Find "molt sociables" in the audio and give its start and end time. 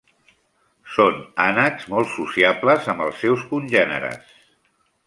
1.93-2.91